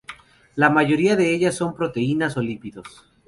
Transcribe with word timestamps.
La 0.55 0.71
mayoría 0.71 1.15
de 1.15 1.31
ellas 1.31 1.53
son 1.53 1.75
proteínas 1.75 2.35
o 2.35 2.41
lípidos. 2.41 3.05